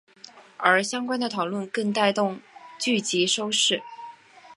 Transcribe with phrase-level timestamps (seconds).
[0.57, 2.39] 而相关的讨论更带动
[2.79, 3.83] 剧集收视。